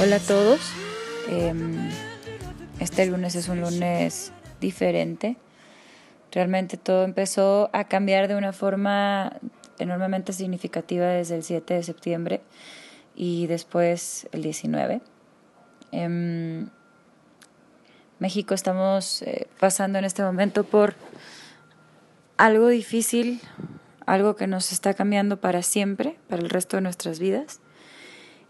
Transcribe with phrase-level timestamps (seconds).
[0.00, 0.60] Hola a todos.
[1.28, 1.90] Em,
[2.78, 5.36] este lunes es un lunes diferente.
[6.30, 9.40] Realmente todo empezó a cambiar de una forma
[9.80, 12.40] enormemente significativa desde el 7 de septiembre
[13.16, 15.00] y después el 19.
[15.90, 16.70] En
[18.18, 20.94] México estamos eh, pasando en este momento por
[22.38, 23.40] algo difícil,
[24.06, 27.60] algo que nos está cambiando para siempre, para el resto de nuestras vidas.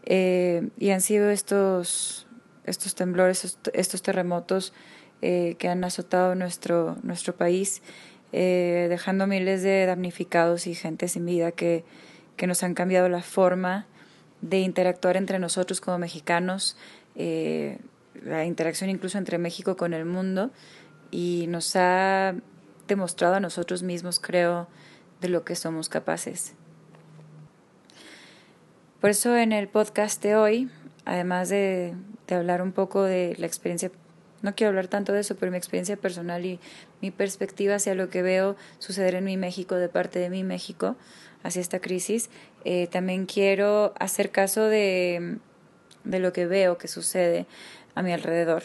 [0.05, 2.29] Eh, y han sido estos,
[2.65, 4.73] estos temblores, estos terremotos
[5.21, 7.83] eh, que han azotado nuestro, nuestro país,
[8.33, 11.85] dejando miles de damnificados y gente sin vida que,
[12.37, 13.87] que nos han cambiado la forma
[14.43, 16.77] de interactuar entre nosotros como mexicanos,
[18.25, 20.51] la interacción incluso entre México con el mundo
[21.11, 22.35] y nos ha
[22.89, 24.69] demostrado a nosotros mismos, creo,
[25.21, 26.55] de lo que somos capaces.
[29.01, 30.71] Por eso en el podcast de hoy,
[31.05, 31.95] además de,
[32.31, 33.91] hablar un poco de la experiencia,
[34.43, 36.59] no quiero hablar tanto de eso, pero mi experiencia personal y
[37.01, 40.97] mi perspectiva hacia lo que veo suceder en mi México, de parte de mi México,
[41.43, 42.31] hacia esta crisis,
[42.65, 45.39] eh, también quiero hacer caso de,
[46.05, 47.47] de lo que veo que sucede
[47.97, 48.63] a mi alrededor.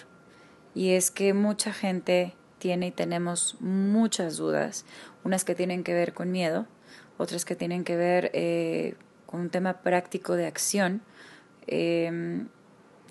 [0.76, 4.86] Y es que mucha gente tiene y tenemos muchas dudas,
[5.24, 6.68] unas que tienen que ver con miedo,
[7.18, 11.02] otras que tienen que ver eh, con un tema práctico de acción.
[11.66, 12.50] Em,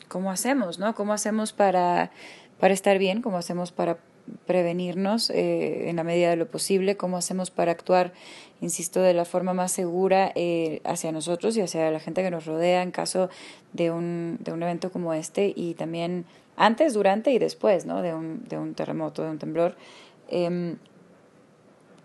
[0.08, 0.94] ¿Cómo hacemos, no?
[0.94, 2.12] ¿Cómo hacemos para,
[2.58, 3.22] para estar bien?
[3.22, 3.98] ¿Cómo hacemos para
[4.46, 8.12] prevenirnos eh, en la medida de lo posible, cómo hacemos para actuar,
[8.60, 12.46] insisto, de la forma más segura eh, hacia nosotros y hacia la gente que nos
[12.46, 13.28] rodea en caso
[13.72, 16.24] de un, de un evento como este y también
[16.56, 18.02] antes, durante y después ¿no?
[18.02, 19.76] de, un, de un terremoto, de un temblor.
[20.28, 20.76] Eh,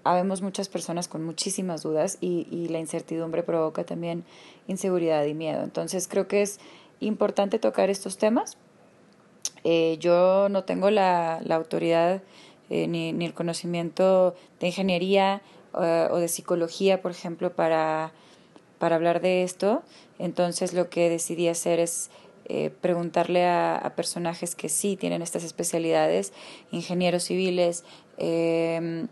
[0.03, 4.23] habemos muchas personas con muchísimas dudas y, y la incertidumbre provoca también
[4.67, 5.63] inseguridad y miedo.
[5.63, 6.59] Entonces creo que es
[6.99, 8.57] importante tocar estos temas
[9.67, 12.21] eh, yo no tengo la, la autoridad
[12.69, 15.41] eh, ni, ni, el conocimiento de ingeniería
[15.73, 18.11] uh, o de psicología, por ejemplo, para,
[18.77, 19.81] para hablar de esto.
[20.19, 22.11] Entonces lo que decidí hacer es
[22.45, 26.31] eh, preguntarle a, personajes que sí tienen estas especialidades,
[26.71, 27.85] ingenieros civiles,
[28.17, 29.07] em,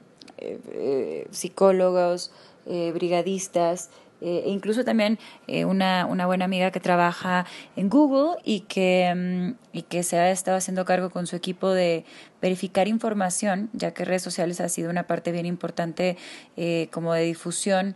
[1.31, 2.31] psicólogos,
[2.65, 7.45] brigadistas, eh, e incluso también eh, una, una, buena amiga que trabaja
[7.75, 11.71] en Google y que, mm, y que se ha estado haciendo cargo con su equipo
[11.71, 12.05] de
[12.41, 16.17] verificar información, ya que redes sociales ha sido una parte bien importante
[16.55, 17.95] eh, como de difusión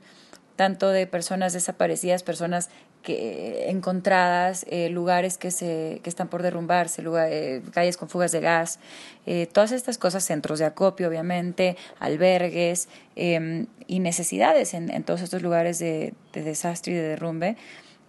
[0.58, 2.70] tanto de personas desaparecidas, personas
[3.06, 8.80] encontradas, eh, lugares que, se, que están por derrumbarse, eh, calles con fugas de gas,
[9.26, 15.22] eh, todas estas cosas, centros de acopio, obviamente, albergues em, y necesidades en, en, todos
[15.22, 17.56] estos lugares de, de, desastre y de derrumbe.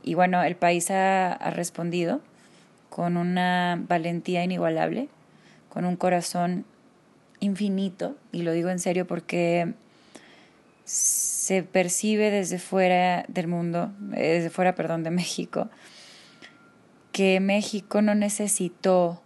[0.02, 2.20] Y bueno, el país ha, ha respondido
[2.88, 5.08] con una valentía inigualable,
[5.68, 6.64] con un corazón
[7.40, 9.74] infinito, y lo digo en serio porque
[10.88, 15.68] se percibe desde fuera del mundo, eh, desde fuera, perdón, de México,
[17.12, 19.22] que México no necesitó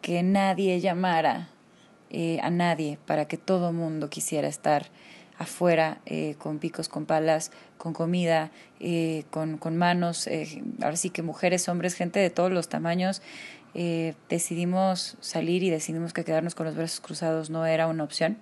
[0.00, 1.48] que nadie llamara
[2.10, 4.90] eh, a nadie para que todo mundo quisiera estar
[5.38, 10.28] afuera eh, con picos, con palas, con comida, eh, con, con, manos,
[10.82, 13.22] ahora sí que mujeres, hombres, gente de todos los tamaños,
[14.28, 18.36] decidimos salir y decidimos que quedarnos con los brazos cruzados no era una opción,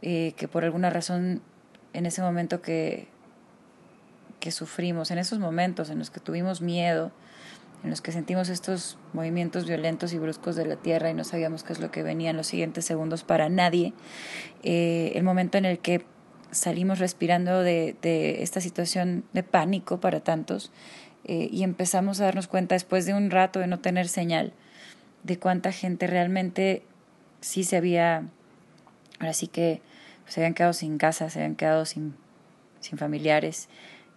[0.00, 1.42] que por alguna razón
[1.96, 3.08] en ese momento que,
[4.38, 7.10] que sufrimos, en esos momentos en los que tuvimos miedo,
[7.82, 11.62] en los que sentimos estos movimientos violentos y bruscos de la tierra y no sabíamos
[11.62, 13.94] qué es lo que venía en los siguientes segundos para nadie,
[14.62, 16.04] eh, el momento en el que
[16.50, 20.72] salimos respirando de, de esta situación de pánico para tantos
[21.24, 24.52] eh, y empezamos a darnos cuenta después de un rato de no tener señal
[25.24, 26.82] de cuánta gente realmente
[27.40, 28.28] sí se había,
[29.18, 29.80] ahora sí que
[30.26, 32.14] se habían quedado sin casa, se habían quedado sin,
[32.80, 33.68] sin familiares,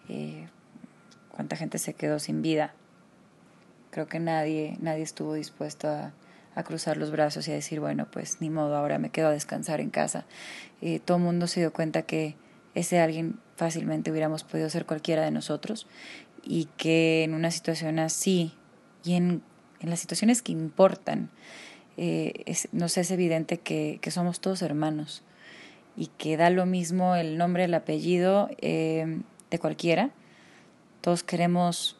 [0.07, 0.47] eh,
[1.31, 2.73] cuánta gente se quedó sin vida.
[3.91, 6.13] Creo que nadie, nadie estuvo dispuesto a,
[6.56, 9.31] a, cruzar los brazos y a decir, bueno, pues ni modo, ahora me quedo a
[9.31, 10.25] descansar en casa.
[10.81, 12.35] Eh, todo el mundo se dio cuenta que
[12.75, 15.88] ese alguien fácilmente hubiéramos podido ser cualquiera de nosotros
[16.44, 18.53] y que en una situación así
[19.03, 19.41] y en,
[19.79, 21.29] en las situaciones que importan,
[21.97, 25.23] eh, nos es evidente que, que somos todos hermanos
[25.99, 29.19] y que da lo mismo el nombre, el apellido eh,
[29.51, 30.11] de cualquiera.
[31.01, 31.97] Todos queremos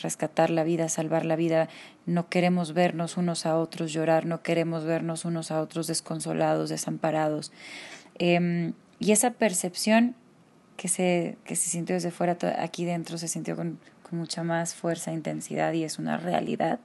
[0.00, 1.68] rescatar la vida, salvar la vida.
[2.06, 7.50] No queremos vernos unos a otros llorar, no queremos vernos unos a otros desconsolados, desamparados.
[8.18, 10.14] Em, y esa percepción
[10.76, 14.76] que se, que se sintió desde fuera, aquí dentro se sintió con, con mucha más
[14.76, 16.78] fuerza, intensidad y es una realidad.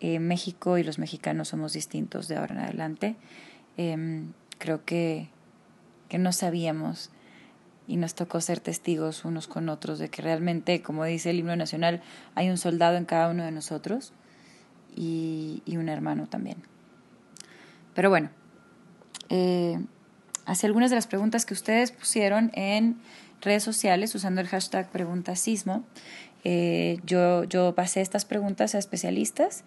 [0.00, 3.14] Eh, México y los mexicanos somos distintos de ahora en adelante.
[3.76, 5.28] Em, creo que,
[6.12, 7.08] que no sabíamos
[7.88, 11.56] y nos tocó ser testigos unos con otros de que realmente, como dice el himno
[11.56, 12.02] nacional,
[12.34, 14.12] hay un soldado en cada uno de nosotros
[14.94, 16.58] y, un hermano también.
[17.94, 18.28] Pero bueno,
[19.30, 19.82] eh,
[20.44, 23.00] hacia algunas de las preguntas que ustedes pusieron en
[23.40, 25.82] redes sociales usando el hashtag preguntasismo.
[26.44, 29.64] Eh, yo, yo pasé estas preguntas a especialistas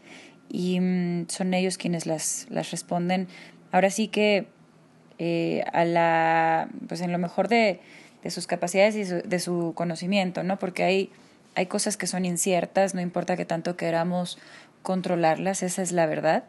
[0.47, 3.29] y mm, son ellos quienes las, las responden.
[3.71, 4.53] Ahora sí que
[5.19, 7.79] eh, a la, pues en lo mejor de,
[8.23, 10.57] de sus capacidades y de su conocimiento, ¿no?
[10.57, 11.11] Porque hay,
[11.55, 14.37] hay cosas que son inciertas, no importa que tanto queramos
[14.81, 16.43] controlarlas, esa es la verdad,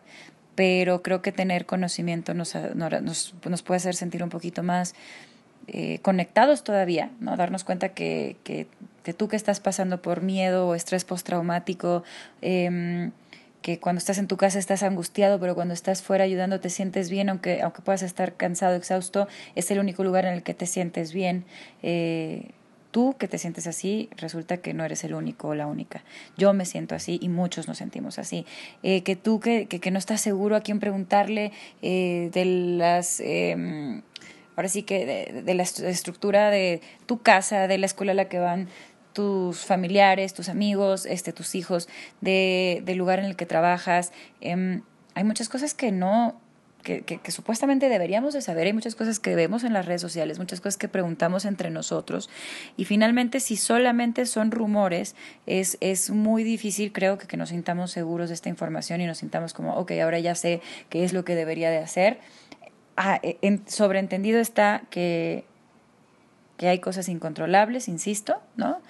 [0.55, 4.95] pero creo que tener conocimiento nos, nos, nos puede hacer sentir un poquito más
[5.69, 7.37] eh, conectados todavía, ¿no?
[7.37, 8.69] Darnos cuenta que, que,
[9.03, 12.05] que, tú que estás pasando por miedo o estrés postraumático,
[12.41, 13.11] eh,
[13.63, 17.11] que cuando estás en tu casa estás angustiado, pero cuando estás fuera ayudando te sientes
[17.11, 20.67] bien, aunque, aunque puedas estar cansado, exhausto, es el único lugar en el que te
[20.67, 21.45] sientes bien.
[21.83, 22.51] Eh,
[22.97, 26.03] tú que te sientes así, resulta que no eres el único o la única.
[26.39, 28.47] Yo me siento así y muchos nos sentimos así.
[28.83, 33.21] Eh, que tú que, que, no estás seguro a quién preguntarle eh, de las...
[33.21, 34.01] Em,
[34.57, 38.31] ahora sí que de, de, la estructura de tu casa, de la escuela a la
[38.31, 38.69] que van
[39.17, 41.89] tus familiares, tus amigos, este, tus hijos,
[42.21, 44.13] de, del lugar en el que trabajas.
[44.43, 44.83] Eh,
[45.15, 46.39] hay muchas cosas que no,
[46.83, 50.39] que, que, supuestamente deberíamos de saber, hay muchas cosas que vemos en las redes sociales,
[50.39, 52.29] muchas cosas que preguntamos entre nosotros
[52.77, 55.17] y finalmente si solamente son rumores,
[55.47, 59.17] es, es muy difícil creo que, que nos sintamos seguros de esta información y nos
[59.17, 60.61] sintamos como, ok, ahora ya sé
[60.91, 62.19] qué es lo que debería de hacer.
[62.99, 65.47] Ah, en, sobreentendido está que
[66.57, 68.81] que hay cosas incontrolables, insisto, ¿no?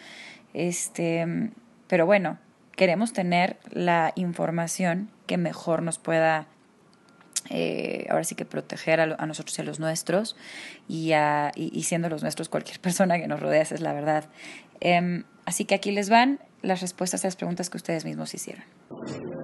[0.55, 1.51] Este,
[1.89, 2.39] pero bueno,
[2.77, 6.47] queremos tener la información que mejor nos pueda,
[7.51, 10.37] eh, ahora sí que proteger a, nosotros y a los nuestros,
[10.89, 14.25] y, a, y, siendo los nuestros cualquier persona que nos rodea, esa es la verdad.
[14.81, 18.65] Eh, así que aquí les van las respuestas a las preguntas que ustedes mismos hicieron.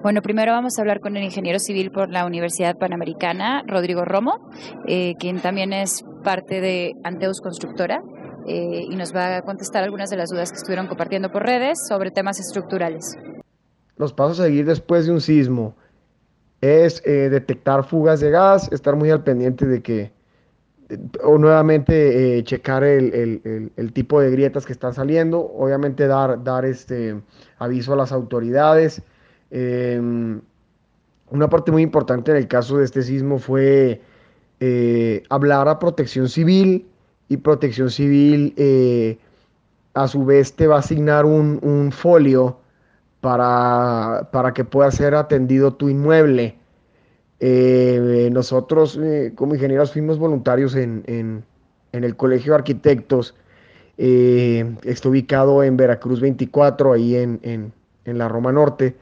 [0.01, 4.49] Bueno, primero vamos a hablar con el ingeniero civil por la Universidad Panamericana, Rodrigo Romo,
[4.87, 8.01] eh, quien también es parte de Anteus Constructora.
[8.47, 11.79] Eh, y nos va a contestar algunas de las dudas que estuvieron compartiendo por redes
[11.87, 13.15] sobre temas estructurales.
[13.97, 15.75] Los pasos a seguir después de un sismo
[16.61, 20.11] es eh, detectar fugas de gas, estar muy al pendiente de que,
[21.23, 26.65] o nuevamente eh, checar el, el, tipo de grietas que están saliendo, obviamente dar, dar
[26.65, 27.21] este
[27.57, 29.01] aviso a las autoridades.
[29.51, 29.99] Eh,
[31.33, 34.01] una parte muy importante en el caso de este sismo fue
[34.59, 36.85] eh, hablar a protección civil
[37.29, 39.17] y protección civil eh,
[39.93, 42.57] a su vez te va a asignar un, un folio
[43.21, 46.57] para, para, que pueda ser atendido tu inmueble.
[47.39, 51.43] Eh, nosotros eh, como ingenieros fuimos voluntarios en, en,
[51.91, 53.35] en, el Colegio de Arquitectos.
[53.97, 58.95] Está ubicado en Veracruz 24, ahí en, en, la Roma Norte.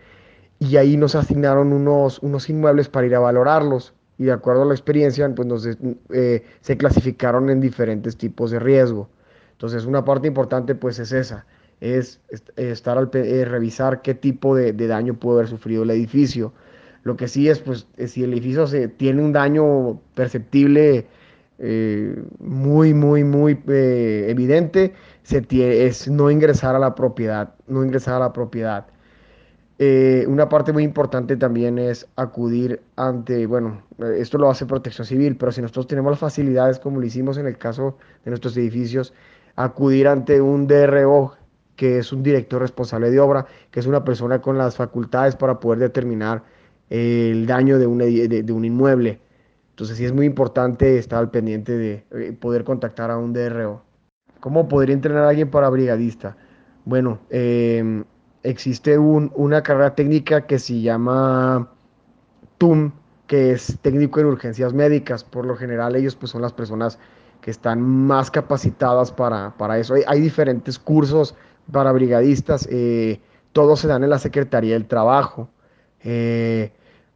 [0.60, 3.94] Y ahí nos asignaron unos, unos inmuebles para ir a valorarlos.
[4.22, 8.60] Y de acuerdo a la experiencia, pues nos, eh, se clasificaron en diferentes tipos de
[8.60, 9.10] riesgo.
[9.54, 11.48] Entonces, una parte importante pues es esa,
[11.80, 12.22] es
[12.56, 16.54] estar al, eh, revisar qué tipo de, daño pudo haber sufrido el edificio
[17.04, 21.08] lo que sí es, pues, si el edificio se, tiene un daño perceptible
[21.58, 28.18] eh, muy, muy, muy eh, evidente, se es no ingresar a la propiedad, no ingresar
[28.18, 28.86] a la propiedad.
[29.84, 33.82] Eh, una parte muy importante también es acudir ante, bueno,
[34.16, 37.48] esto lo hace protección civil, pero si nosotros tenemos las facilidades, como lo hicimos en
[37.48, 39.12] el caso de nuestros edificios,
[39.56, 41.34] acudir ante un DRO,
[41.76, 45.60] que es un director responsable de obra, que es una persona con las facultades para
[45.60, 46.44] poder determinar
[46.92, 49.20] el daño de un, de, un inmueble.
[49.72, 53.82] Entonces sí es muy importante estar al pendiente de eh, poder contactar a un DRO.
[54.42, 56.38] ¿Cómo podría entrenar a alguien para brigadista?
[56.86, 58.04] Bueno, eh,
[58.44, 61.70] existe un, una carrera técnica que se llama
[62.58, 62.92] TUM,
[63.28, 65.24] que es técnico en urgencias médicas.
[65.24, 67.00] Por lo general ellos pues son las personas
[67.42, 69.96] que están más capacitadas para, para eso.
[70.08, 71.36] Hay, diferentes cursos
[71.72, 73.20] para brigadistas, eh,
[73.52, 75.50] todos se dan en la Secretaría del Trabajo.
[76.04, 76.72] Eh,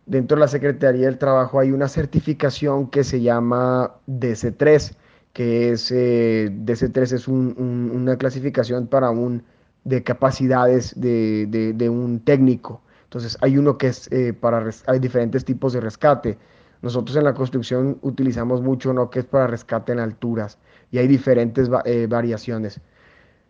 [0.05, 4.96] dentro de la Secretaría del Trabajo hay una certificación que se llama DC3,
[5.34, 9.44] que es, eh, DC3 es un, un, una clasificación para un
[9.85, 12.81] de capacidades de, un técnico.
[13.03, 16.37] Entonces hay uno que es eh, para, hay diferentes tipos de rescate.
[16.81, 20.57] Nosotros en la construcción utilizamos mucho uno que es para rescate en alturas
[20.91, 22.81] y hay diferentes eh, variaciones.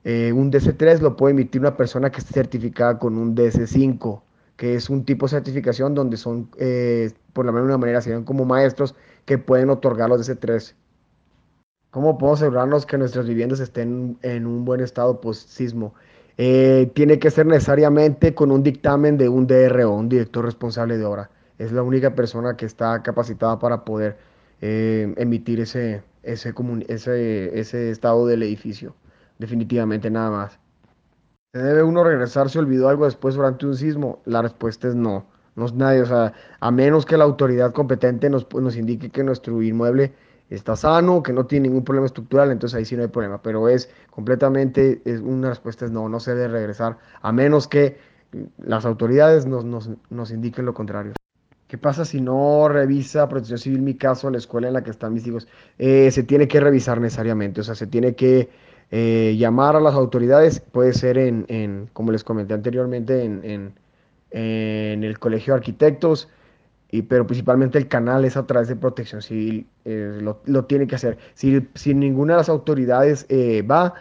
[0.03, 4.21] Eh, un DC3 lo puede emitir una persona que esté certificada con un DC5,
[4.55, 6.49] que es un tipo de certificación donde son,
[7.33, 8.93] por la misma manera, serían como maestros
[9.25, 10.75] que pueden otorgar los DC3.
[11.89, 15.95] ¿Cómo podemos asegurarnos que nuestras viviendas estén en un buen estado post-sismo?
[16.37, 21.05] Eh, tiene que ser necesariamente con un dictamen de un DRO, un director responsable de
[21.05, 21.29] obra.
[21.57, 24.17] Es la única persona que está capacitada para poder
[24.61, 26.53] eh, emitir ese, ese,
[26.87, 28.95] ese, ese estado del edificio.
[29.39, 30.59] Definitivamente nada más.
[31.53, 34.21] ¿Se debe uno regresar si olvidó algo después durante un sismo?
[34.25, 35.25] La respuesta es no.
[35.55, 39.23] No es nadie, o sea, a menos que la autoridad competente nos, nos indique que
[39.23, 40.13] nuestro inmueble
[40.49, 43.41] está sano, que no tiene ningún problema estructural, entonces ahí sí no hay problema.
[43.41, 47.97] Pero es completamente, es, una respuesta es no, no se debe regresar, a menos que
[48.57, 51.13] las autoridades nos, nos, nos indiquen lo contrario.
[51.67, 55.13] ¿Qué pasa si no revisa Protección Civil mi caso, la escuela en la que están
[55.13, 55.47] mis hijos?
[55.79, 58.49] Eh, se tiene que revisar necesariamente, o sea, se tiene que
[58.91, 63.73] eh, llamar a las autoridades, puede ser en, en como les comenté anteriormente, en, en,
[64.29, 66.29] en el Colegio de Arquitectos,
[67.01, 71.17] pero principalmente el canal es a través de protección civil, eh, lo, tiene que hacer.
[71.33, 73.93] Si, si, ninguna de las autoridades eh, va,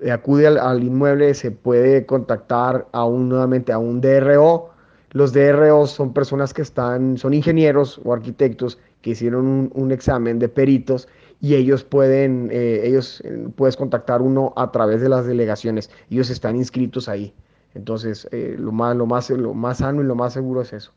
[0.00, 4.70] eh, acude al, inmueble, se puede contactar aún nuevamente a un DRO.
[5.10, 10.48] Los DRO son personas que están, son ingenieros o arquitectos que hicieron un, examen de
[10.48, 11.08] peritos
[11.40, 13.22] y ellos pueden, ellos
[13.56, 15.90] puedes contactar uno a través de las delegaciones.
[16.08, 17.34] Ellos están inscritos ahí.
[17.74, 20.92] Entonces, lo, más, lo, más, lo más sano y lo más seguro es eso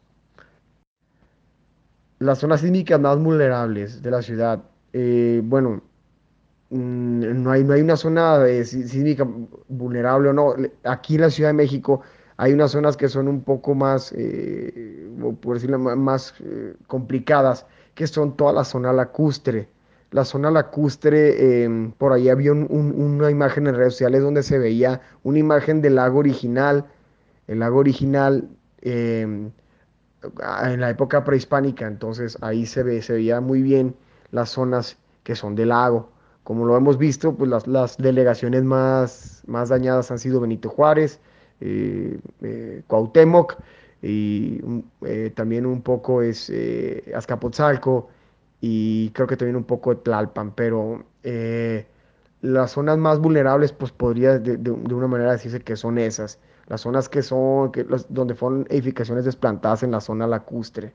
[2.19, 5.81] las zonas sísmicas más vulnerables de la ciudad, eh, bueno,
[6.69, 9.27] mm, no hay, no hay una zona sísmica
[9.67, 10.55] vulnerable o no.
[10.83, 12.01] Aquí en la Ciudad de México
[12.37, 15.09] hay unas zonas que son un poco más, eh,
[15.41, 19.69] por decirlo más eh, complicadas, que son toda la zona lacustre.
[20.11, 25.01] La zona lacustre, em, por ahí había una imagen en redes sociales donde se veía
[25.23, 26.85] una imagen del lago original,
[27.47, 28.47] el lago original
[28.81, 29.51] em,
[30.63, 33.95] en la época prehispánica, entonces ahí se, ve, se veía muy bien
[34.31, 36.09] las zonas que son del lago.
[36.43, 41.19] Como lo hemos visto, pues las, las delegaciones más, más dañadas han sido Benito Juárez,
[41.61, 43.57] eh, eh, Cuauhtémoc
[44.01, 44.61] y
[45.03, 46.51] eh, también un poco es
[47.15, 48.09] Azcapotzalco
[48.61, 51.03] y creo que también un poco de Tlalpan, pero
[52.41, 56.81] las zonas más vulnerables pues podría de, de una manera decirse que son esas las
[56.81, 60.93] zonas que son, que donde fueron edificaciones desplantadas en la zona lacustre.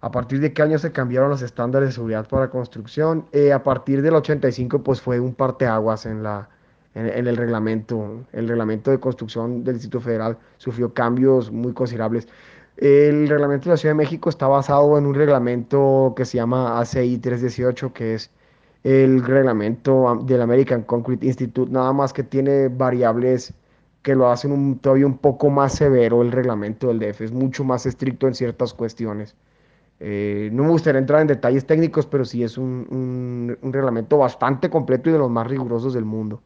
[0.00, 3.26] ¿A partir de qué año se cambiaron los estándares de seguridad para construcción?
[3.32, 6.48] Eh, a partir del 85, pues fue un parteaguas en, la,
[6.94, 8.24] en, el reglamento.
[8.32, 12.28] El reglamento de construcción del Distrito Federal sufrió cambios muy considerables.
[12.76, 16.78] El reglamento de la Ciudad de México está basado en un reglamento que se llama
[16.78, 18.30] ACI 318, que es
[18.84, 23.54] el reglamento del American Concrete Institute, nada más que tiene variables
[24.06, 27.86] que lo hacen todavía un poco más severo el reglamento del DF, es mucho más
[27.86, 29.34] estricto en ciertas cuestiones.
[29.98, 35.10] Eh, no me gustaría entrar en detalles técnicos, pero sí es un, reglamento bastante completo
[35.10, 36.40] y de los más rigurosos del mundo.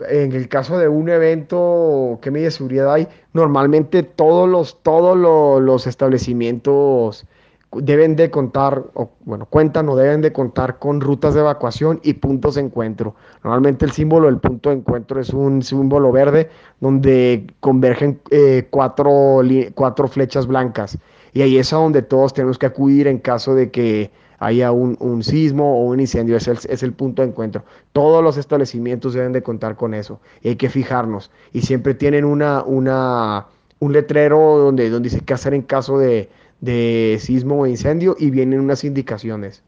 [0.00, 3.06] En el caso de un evento, ¿qué medidas de seguridad hay?
[3.32, 5.16] Normalmente todos los, todos
[5.62, 7.24] los establecimientos
[7.72, 12.14] deben de contar, o bueno, cuentan o deben de contar con rutas de evacuación y
[12.14, 13.14] puntos de encuentro.
[13.44, 16.48] Normalmente el símbolo del punto de encuentro es un símbolo verde
[16.80, 19.42] donde convergen eh, cuatro,
[19.74, 20.98] cuatro, flechas blancas.
[21.34, 24.96] Y ahí es a donde todos tenemos que acudir en caso de que haya un,
[25.00, 26.36] un sismo o un incendio.
[26.36, 27.64] Es el, es el, punto de encuentro.
[27.92, 30.20] Todos los establecimientos deben de contar con eso.
[30.42, 31.30] Y hay que fijarnos.
[31.52, 33.46] Y siempre tienen una, una,
[33.78, 36.30] un letrero donde, donde dice qué hacer en caso de,
[36.60, 39.62] de sismo o incendio y vienen unas indicaciones.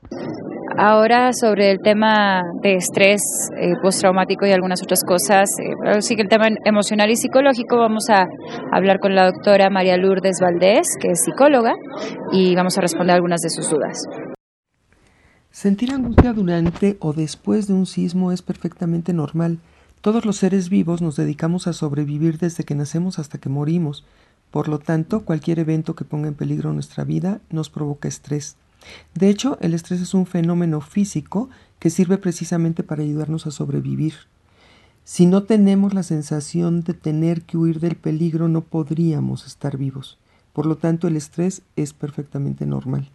[0.78, 3.20] Ahora sobre el tema de estrés
[3.60, 8.08] eh, postraumático y algunas otras cosas, eh, sí que el tema emocional y psicológico, vamos
[8.08, 8.24] a
[8.72, 11.74] hablar con la doctora María Lourdes Valdés, que es psicóloga,
[12.32, 13.98] y vamos a responder algunas de sus dudas.
[15.50, 19.58] Sentir angustia durante o después de un sismo es perfectamente normal.
[20.00, 24.06] Todos los seres vivos nos dedicamos a sobrevivir desde que nacemos hasta que morimos.
[24.50, 28.56] Por lo tanto, cualquier evento que ponga en peligro nuestra vida nos provoca estrés.
[29.14, 34.14] De hecho, el estrés es un fenómeno físico que sirve precisamente para ayudarnos a sobrevivir.
[35.04, 40.18] Si no tenemos la sensación de tener que huir del peligro, no podríamos estar vivos.
[40.52, 43.08] Por lo tanto, el estrés es perfectamente normal.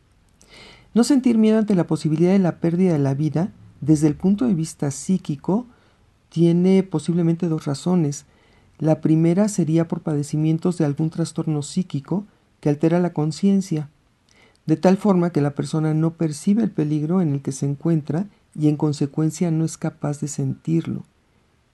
[0.94, 3.52] No sentir miedo ante la posibilidad de la pérdida de la vida,
[3.82, 5.68] desde el punto de vista psíquico,
[6.30, 8.26] tiene posiblemente dos razones.
[8.80, 12.26] La primera sería por padecimientos de algún trastorno psíquico
[12.60, 13.90] que altera la conciencia,
[14.66, 18.28] de tal forma que la persona no percibe el peligro en el que se encuentra
[18.54, 21.04] y en consecuencia no es capaz de sentirlo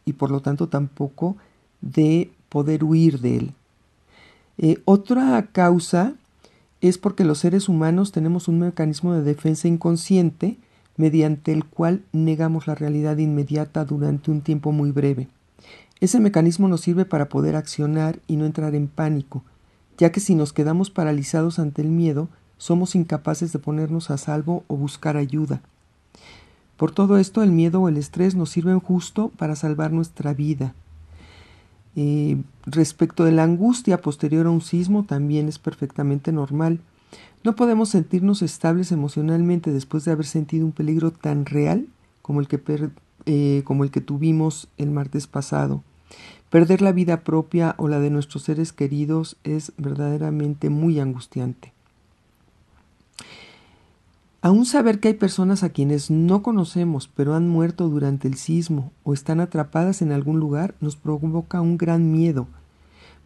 [0.06, 1.38] y por lo tanto tampoco
[1.82, 3.54] de poder huir de él.
[4.58, 6.14] Eh, otra causa
[6.82, 10.58] es porque los seres humanos tenemos un mecanismo de defensa inconsciente
[10.98, 15.28] mediante el cual negamos la realidad inmediata durante un tiempo muy breve.
[16.02, 19.44] Ese mecanismo nos sirve para poder accionar y no entrar en pánico,
[20.00, 22.28] ya que si nos quedamos paralizados ante el miedo,
[22.58, 25.62] somos incapaces de ponernos a salvo o buscar ayuda.
[26.76, 30.74] Por todo esto, el miedo o el estrés nos sirven justo para salvar nuestra vida.
[31.96, 36.80] Eh, respecto de la angustia posterior a un sismo, también es perfectamente normal.
[37.44, 41.86] No podemos sentirnos estables emocionalmente después de haber sentido un peligro tan real
[42.24, 42.60] como el que,
[43.28, 45.84] eh, como el que tuvimos el martes pasado.
[46.50, 51.74] Perder la vida propia o la de nuestros seres queridos es verdaderamente muy angustiante.
[54.44, 58.92] Aún saber que hay personas a quienes no conocemos pero han muerto durante el sismo
[59.04, 62.48] o están atrapadas en algún lugar nos provoca un gran miedo,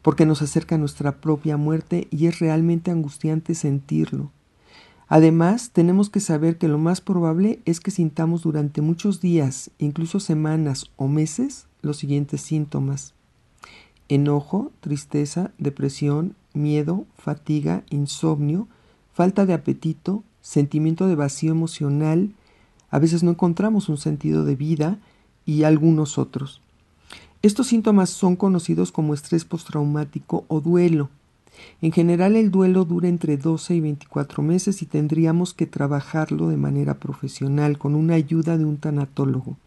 [0.01, 4.29] porque nos acerca a nuestra propia muerte y es realmente angustiante sentirlo.
[5.07, 10.19] Además, tenemos que saber que lo más probable es que sintamos durante muchos días, incluso
[10.19, 13.13] semanas o meses, los siguientes síntomas.
[14.09, 18.67] Enojo, tristeza, depresión, miedo, fatiga, insomnio,
[19.13, 22.31] falta de apetito, sentimiento de vacío emocional,
[22.89, 24.99] a veces no encontramos un sentido de vida
[25.45, 26.61] y algunos otros.
[27.41, 31.09] Estos síntomas son conocidos como estrés postraumático o duelo.
[31.81, 36.57] En general el duelo dura entre 12 y 24 meses y tendríamos que trabajarlo de
[36.57, 39.57] manera profesional con una ayuda de un tanatólogo.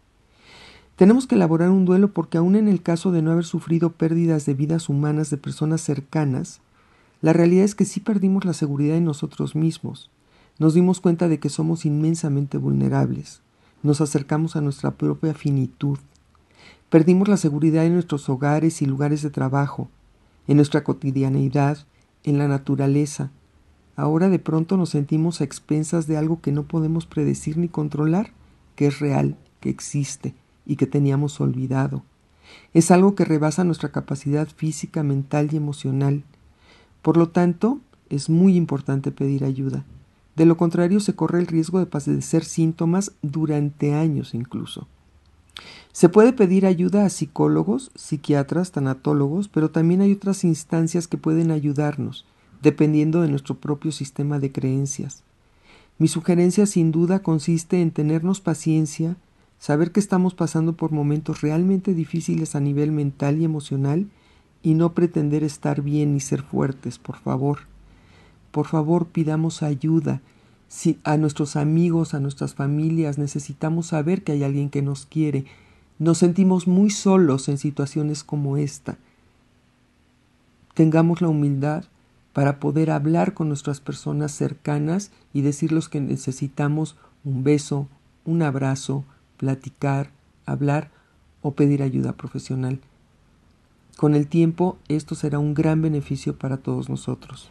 [0.99, 4.45] Tenemos que elaborar un duelo porque aun en el caso de no haber sufrido pérdidas
[4.45, 6.59] de vidas humanas de personas cercanas,
[7.21, 10.11] la realidad es que sí perdimos la seguridad en nosotros mismos.
[10.57, 13.39] Nos dimos cuenta de que somos inmensamente vulnerables.
[13.81, 15.99] Nos acercamos a nuestra propia finitud.
[16.89, 19.87] Perdimos la seguridad en nuestros hogares y lugares de trabajo,
[20.49, 21.77] en nuestra cotidianeidad,
[22.25, 23.31] en la naturaleza.
[23.95, 28.33] Ahora de pronto nos sentimos a expensas de algo que no podemos predecir ni controlar,
[28.75, 30.35] que es real, que existe
[30.69, 32.03] y que teníamos olvidado.
[32.73, 36.23] Es algo que rebasa nuestra capacidad física, mental y emocional.
[37.01, 37.79] Por lo tanto,
[38.09, 39.83] es muy importante pedir ayuda.
[40.35, 44.87] De lo contrario, se corre el riesgo de padecer síntomas durante años incluso.
[45.91, 51.49] Se puede pedir ayuda a psicólogos, psiquiatras, tanatólogos, pero también hay otras instancias que pueden
[51.49, 52.25] ayudarnos,
[52.61, 55.23] dependiendo de nuestro propio sistema de creencias.
[55.97, 59.17] Mi sugerencia sin duda consiste en tenernos paciencia,
[59.59, 64.07] saber que estamos pasando por momentos realmente difíciles a nivel mental y emocional
[64.63, 67.59] y no pretender estar bien ni ser fuertes, por favor.
[68.51, 70.21] Por favor, pidamos ayuda.
[70.67, 75.45] Si a nuestros amigos, a nuestras familias, necesitamos saber que hay alguien que nos quiere.
[75.97, 78.97] Nos sentimos muy solos en situaciones como esta.
[80.73, 81.85] Tengamos la humildad
[82.33, 86.95] para poder hablar con nuestras personas cercanas y decirles que necesitamos
[87.25, 87.87] un beso,
[88.23, 89.03] un abrazo,
[89.39, 90.11] platicar,
[90.45, 90.91] hablar
[91.41, 92.79] o pedir ayuda profesional.
[93.97, 97.49] Con el tiempo esto será un gran beneficio para todos nosotros.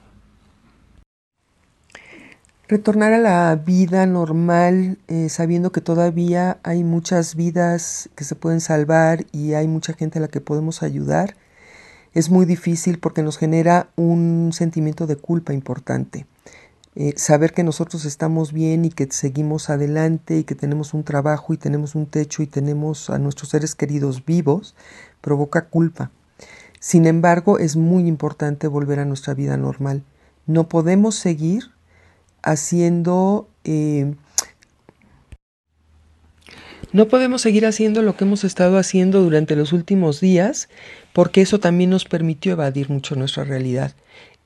[2.68, 8.60] Retornar a la vida normal eh, sabiendo que todavía hay muchas vidas que se pueden
[8.60, 11.34] salvar y hay mucha gente a la que podemos ayudar
[12.14, 16.26] es muy difícil porque nos genera un sentimiento de culpa importante.
[17.00, 21.54] Eh, saber que nosotros estamos bien y que seguimos adelante y que tenemos un trabajo
[21.54, 24.74] y tenemos un techo y tenemos a nuestros seres queridos vivos
[25.20, 26.10] provoca culpa.
[26.80, 30.02] Sin embargo, es muy importante volver a nuestra vida normal.
[30.46, 31.70] No podemos seguir
[32.42, 33.48] haciendo...
[33.62, 34.16] Eh,
[36.92, 40.68] no podemos seguir haciendo lo que hemos estado haciendo durante los últimos días
[41.12, 43.94] porque eso también nos permitió evadir mucho nuestra realidad.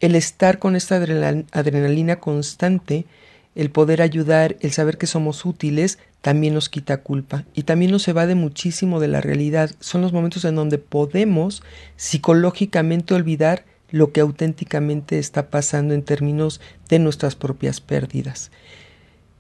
[0.03, 3.07] El estar con esta adrenalina constante,
[3.55, 8.09] el poder ayudar, el saber que somos útiles, también nos quita culpa y también nos
[8.09, 9.71] evade muchísimo de la realidad.
[9.79, 11.63] Son los momentos en donde podemos
[11.95, 18.51] psicológicamente olvidar lo que auténticamente está pasando en términos de nuestras propias pérdidas.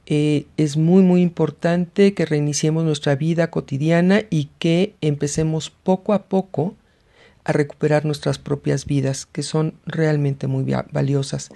[0.06, 6.22] Eh, es muy muy importante que reiniciemos nuestra vida cotidiana y que empecemos poco a
[6.24, 6.76] poco
[7.44, 11.50] a recuperar nuestras propias vidas, que son realmente muy valiosas.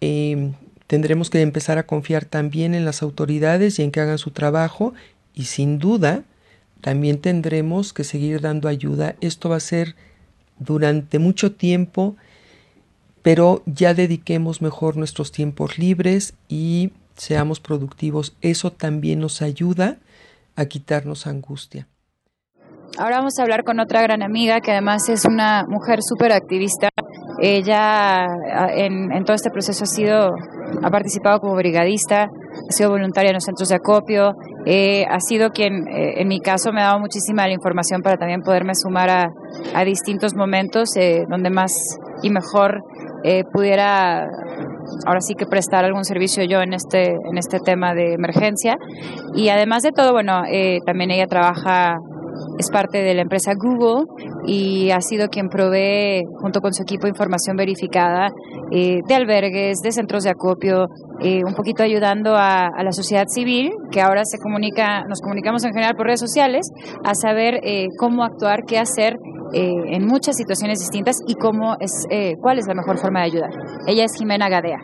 [0.00, 0.54] Em,
[0.86, 4.94] tendremos que empezar a confiar también en las autoridades y en que hagan su trabajo
[5.34, 6.24] y sin duda
[6.80, 9.14] también tendremos que seguir dando ayuda.
[9.20, 9.94] Esto va a ser
[10.58, 12.16] durante mucho tiempo,
[13.22, 18.34] pero ya dediquemos mejor nuestros tiempos libres y seamos productivos.
[18.40, 19.98] Eso también nos ayuda
[20.56, 21.86] a quitarnos angustia.
[22.98, 26.88] Ahora vamos a hablar con otra gran amiga que además es una mujer súper activista.
[27.40, 28.26] Ella
[28.74, 30.34] en, en, todo este proceso ha sido,
[30.82, 34.34] ha participado como brigadista, ha sido voluntaria en los centros de acopio,
[34.66, 38.42] eh, ha sido quien, eh, en mi caso, me ha dado muchísima información para también
[38.42, 39.30] poderme sumar a,
[39.74, 41.72] a distintos momentos eh, donde más
[42.22, 42.82] y mejor
[43.52, 44.26] pudiera
[45.06, 48.76] ahora sí que prestar algún servicio yo en este, en este tema de emergencia.
[49.36, 50.42] Y además de todo, bueno,
[50.84, 51.98] también ella trabaja
[52.58, 54.06] es parte de la empresa Google
[54.46, 58.28] y ha sido quien provee, junto con su equipo, información verificada
[58.70, 60.86] eh, de albergues, de centros de acopio,
[61.20, 65.72] eh, un poquito ayudando a, la sociedad civil, que ahora se comunica, nos comunicamos en
[65.72, 66.66] general por redes sociales,
[67.04, 69.16] a saber eh, cómo actuar, qué hacer
[69.54, 72.06] en muchas situaciones distintas y cómo es,
[72.40, 73.50] cuál es la mejor forma de ayudar.
[73.86, 74.78] Ella es Jimena Gadea.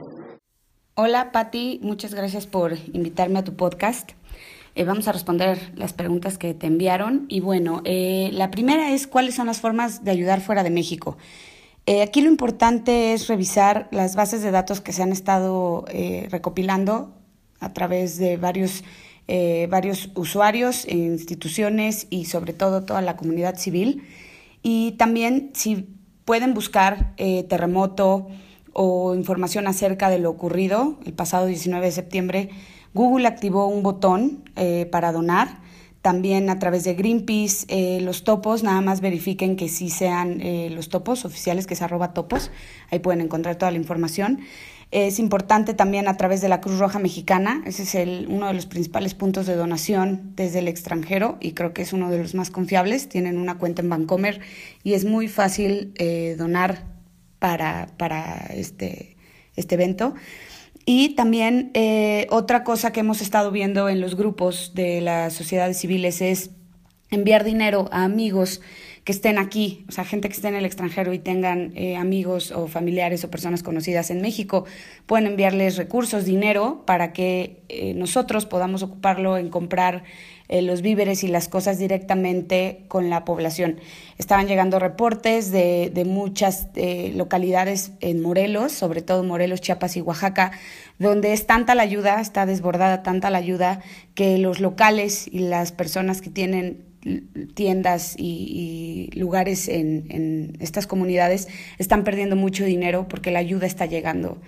[0.94, 4.17] Hola Patti, muchas gracias por invitarme a tu podcast.
[4.78, 7.26] Eh, vamos a responder las preguntas que te enviaron.
[7.28, 11.16] Y bueno, eh, la primera es cuáles son las formas de ayudar fuera de México.
[11.86, 15.84] Eh, aquí lo importante es revisar las bases de datos que se han estado
[16.30, 17.12] recopilando
[17.58, 18.84] a través de varios,
[19.68, 24.04] varios usuarios, instituciones y sobre todo toda la comunidad civil.
[24.62, 25.88] Y también si
[26.24, 28.28] pueden buscar terremoto
[28.74, 32.50] o información acerca de lo ocurrido el pasado 19 de septiembre,
[32.98, 35.60] Google activó un botón eh, para donar.
[36.02, 40.68] También a través de Greenpeace, eh, los topos, nada más verifiquen que sí sean eh,
[40.70, 42.50] los topos oficiales, que es arroba topos.
[42.90, 44.40] Ahí pueden encontrar toda la información.
[44.90, 48.54] Es importante también a través de la Cruz Roja Mexicana, ese es el, uno de
[48.54, 52.34] los principales puntos de donación desde el extranjero y creo que es uno de los
[52.34, 53.08] más confiables.
[53.08, 54.40] Tienen una cuenta en Bancomer
[54.82, 55.92] y es muy fácil
[56.36, 56.84] donar
[57.38, 59.16] para, para este,
[59.54, 60.14] este evento.
[60.90, 65.78] Y también eh, otra cosa que hemos estado viendo en los grupos de las sociedades
[65.78, 66.48] civiles es
[67.10, 68.62] enviar dinero a amigos
[69.04, 72.52] que estén aquí, o sea, gente que esté en el extranjero y tengan eh, amigos
[72.52, 74.64] o familiares o personas conocidas en México,
[75.04, 80.04] pueden enviarles recursos, dinero, para que eh, nosotros podamos ocuparlo en comprar
[80.48, 83.78] eh, los víveres y las cosas directamente con la población.
[84.16, 90.00] Estaban llegando reportes de, de muchas eh, localidades en Morelos, sobre todo Morelos, Chiapas y
[90.00, 90.52] Oaxaca,
[90.98, 93.82] donde es tanta la ayuda, está desbordada tanta la ayuda,
[94.14, 96.88] que los locales y las personas que tienen
[97.54, 103.86] tiendas y, lugares en, en, estas comunidades están perdiendo mucho dinero porque la ayuda está
[103.86, 104.38] llegando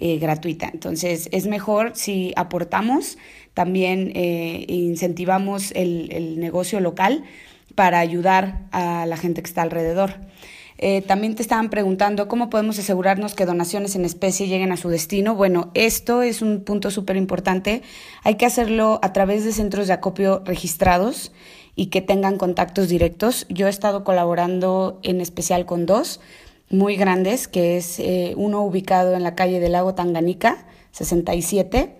[0.00, 0.70] eh, gratuita.
[0.72, 3.18] Entonces es mejor si aportamos
[3.58, 7.24] también eh, incentivamos el, negocio local
[7.74, 10.14] para ayudar a la gente que está alrededor.
[10.78, 14.88] Eh, también te estaban preguntando cómo podemos asegurarnos que donaciones en especie lleguen a su
[14.88, 15.34] destino.
[15.34, 17.82] Bueno, esto es un punto súper importante.
[18.22, 21.32] Hay que hacerlo a través de centros de acopio registrados
[21.74, 23.46] y que tengan contactos directos.
[23.48, 26.20] Yo he estado colaborando en especial con dos
[26.70, 31.96] muy grandes, que es eh, uno ubicado en la calle del lago Tanganica, 67,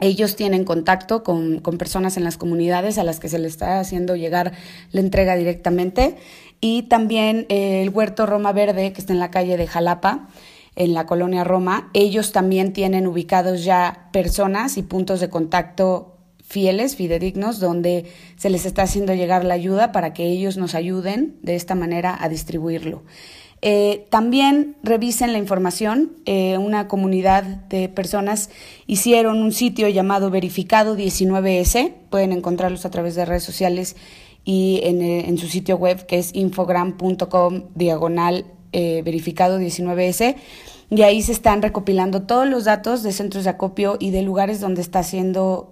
[0.00, 4.16] ellos tienen contacto con, personas en las comunidades a las que se les está haciendo
[4.16, 4.52] llegar
[4.92, 6.16] la entrega directamente.
[6.60, 10.28] Y también eh, el Huerto Roma Verde, que está en la calle de Jalapa,
[10.76, 16.96] en la colonia Roma, ellos también tienen ubicados ya personas y puntos de contacto fieles,
[16.96, 21.54] fidedignos, donde se les está haciendo llegar la ayuda para que ellos nos ayuden de
[21.54, 23.02] esta manera a distribuirlo.
[23.62, 26.12] Eh, también revisen la información.
[26.24, 28.50] Eh, una comunidad de personas
[28.86, 31.92] hicieron un sitio llamado Verificado 19S.
[32.08, 33.96] Pueden encontrarlos a través de redes sociales
[34.44, 40.36] y en, eh, su sitio web que es infogram.com diagonal verificado 19S.
[40.90, 44.60] Y ahí se están recopilando todos los datos de centros de acopio y de lugares
[44.60, 45.70] donde está siendo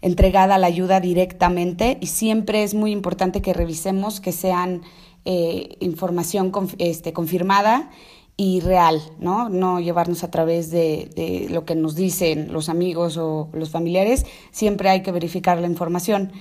[0.00, 1.98] entregada la ayuda directamente.
[2.00, 4.80] Y siempre es muy importante que revisemos que sean
[5.24, 7.90] eh, información este, confirmada
[8.36, 9.50] y real, ¿no?
[9.50, 14.88] No llevarnos a través de, lo que nos dicen los amigos o los familiares, siempre
[14.88, 16.32] hay que verificar la información.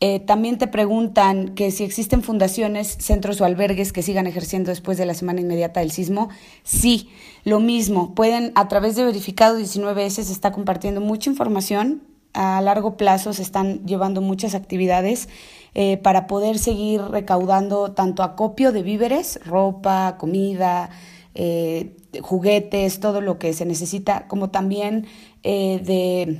[0.00, 4.96] Eh, también te preguntan que si existen fundaciones, centros o albergues que sigan ejerciendo después
[4.96, 6.30] de la semana inmediata del sismo.
[6.62, 7.10] Sí,
[7.44, 8.14] lo mismo.
[8.14, 12.02] Pueden, a través de Verificado 19S, se está compartiendo mucha información.
[12.32, 15.28] A largo plazo se están llevando muchas actividades
[15.76, 20.90] eh, para poder seguir recaudando tanto acopio de víveres, ropa, comida,
[21.34, 25.06] eh, juguetes, todo lo que se necesita, como también
[25.42, 26.38] eh, de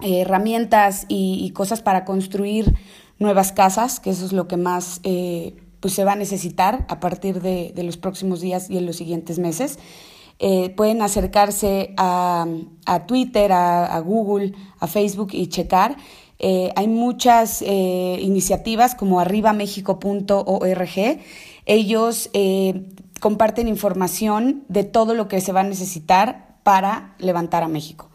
[0.00, 2.74] herramientas y, cosas para construir
[3.20, 5.00] nuevas casas, que eso es lo que más
[5.80, 9.38] pues se va a necesitar a partir de, los próximos días y en los siguientes
[9.38, 9.78] meses.
[10.76, 12.46] Pueden acercarse a,
[13.06, 15.96] Twitter, a, Google, a Facebook y checar.
[16.38, 21.20] Eh, hay muchas iniciativas como arribamexico.org.
[21.66, 22.30] Ellos
[23.20, 28.07] comparten información de todo lo que se va a necesitar para levantar a México.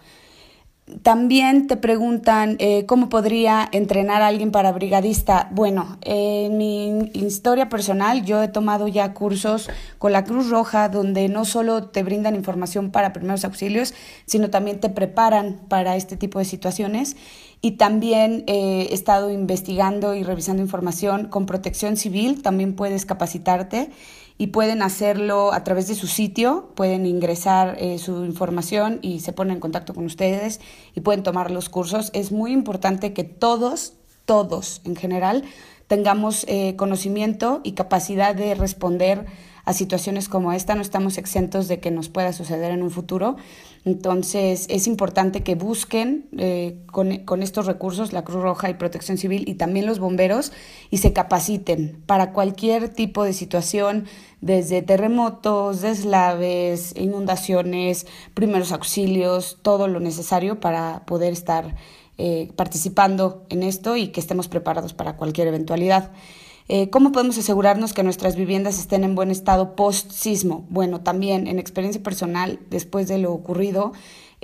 [1.02, 5.48] También te preguntan eh, cómo podría entrenar a alguien para brigadista.
[5.52, 11.30] Bueno, en mi historia personal yo he tomado ya cursos con la Cruz Roja donde
[11.30, 13.94] no solo te brindan información para primeros auxilios,
[14.26, 17.16] sino también te preparan para este tipo de situaciones.
[17.62, 23.90] Y también eh, he estado investigando y revisando información con protección civil, también puedes capacitarte
[24.44, 29.32] y pueden hacerlo a través de su sitio, pueden ingresar eh, su información y se
[29.32, 30.60] ponen en contacto con ustedes
[30.94, 32.10] y pueden tomar los cursos.
[32.12, 33.94] Es muy importante que todos,
[34.26, 35.46] todos en general,
[35.88, 39.28] tengamos eh, conocimiento y capacidad de responder
[39.66, 43.38] a situaciones como esta, no estamos exentos de que nos pueda suceder en un futuro.
[43.86, 49.18] Entonces es importante que busquen eh, con, con, estos recursos, la Cruz Roja y Protección
[49.18, 50.52] Civil y también los bomberos,
[50.90, 54.06] y se capaciten para cualquier tipo de situación,
[54.42, 61.76] desde terremotos, deslaves, inundaciones, primeros auxilios, todo lo necesario para poder estar
[62.18, 66.12] eh, participando en esto y que estemos preparados para cualquier eventualidad.
[66.70, 70.66] Eh, ¿Cómo podemos asegurarnos que nuestras viviendas estén en buen estado post-sismo?
[70.70, 73.92] Bueno, también en experiencia personal, después de lo ocurrido,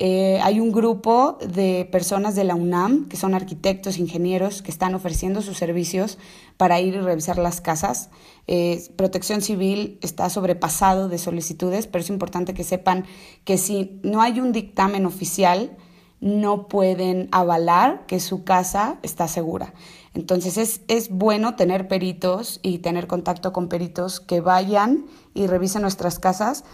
[0.01, 4.95] eh, hay un grupo de personas de la UNAM, que son arquitectos, ingenieros, que están
[4.95, 6.17] ofreciendo sus servicios
[6.57, 8.09] para ir y revisar las casas.
[8.47, 13.05] Eh, protección Civil está sobrepasado de solicitudes, pero es importante que sepan
[13.43, 15.77] que si no hay un dictamen oficial,
[16.21, 19.73] no pueden avalar que su casa está segura.
[20.13, 25.81] Entonces es, es, bueno tener peritos y tener contacto con peritos que vayan y revisen
[25.81, 26.65] nuestras casas,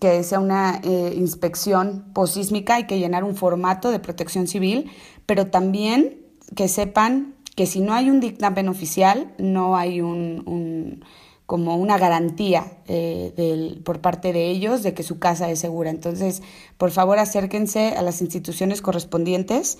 [0.00, 4.90] que sea una eh, inspección posísmica, hay que llenar un formato de protección civil,
[5.26, 6.18] pero también
[6.56, 11.04] que sepan que si no hay un dictamen oficial, no hay un,
[11.50, 15.90] como una garantía eh, por parte de ellos de que su casa es segura.
[15.90, 16.42] Entonces,
[16.78, 19.76] por favor, acérquense a las instituciones correspondientes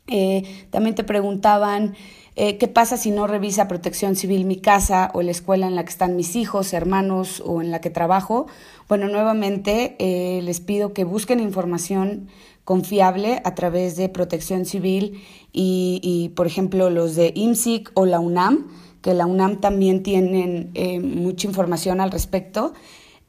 [0.09, 1.95] Eh, también te preguntaban
[2.35, 5.85] eh, ¿Qué pasa si no revisa protección civil mi casa o la escuela en la
[5.85, 8.47] que están mis hijos, hermanos o en la que trabajo?
[8.88, 12.29] Bueno, nuevamente eh, les pido que busquen información
[12.64, 15.22] confiable a través de protección civil
[15.53, 18.68] y, por ejemplo, los de IMSIC o la UNAM,
[19.01, 22.72] que la UNAM también tienen eh, mucha información al respecto.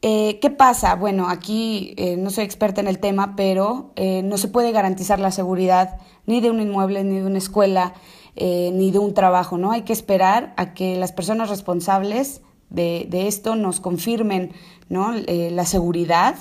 [0.01, 0.95] ¿Qué pasa?
[0.95, 5.97] Bueno, aquí no soy experta en el tema, pero no se puede garantizar la seguridad
[6.25, 7.93] ni de un inmueble ni de una escuela
[8.35, 9.71] eh, ni de un trabajo, ¿no?
[9.71, 12.41] Hay que esperar a que las personas responsables
[12.71, 14.53] de, esto nos confirmen,
[14.89, 15.13] ¿no?
[15.13, 16.35] Eh, la seguridad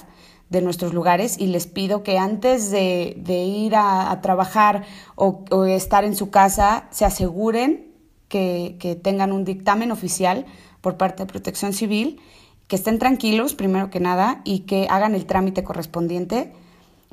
[0.52, 4.84] de nuestros lugares y les pido que antes de, ir a, trabajar
[5.16, 7.90] o, estar en su casa se aseguren
[8.28, 10.44] que, que tengan un dictamen oficial
[10.80, 12.20] por parte de Protección Civil,
[12.68, 16.52] que estén tranquilos primero que nada y que hagan el trámite correspondiente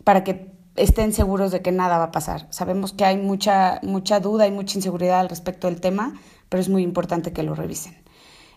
[0.04, 2.47] para que estén seguros de que nada va a pasar.
[2.49, 6.13] Sabemos que hay mucha, mucha duda y mucha inseguridad al respecto del tema,
[6.49, 7.95] pero es muy importante que lo revisen.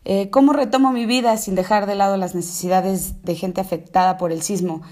[0.05, 4.33] Eh, ¿Cómo retomo mi vida sin dejar de lado las necesidades de gente afectada por
[4.33, 4.83] el sismo?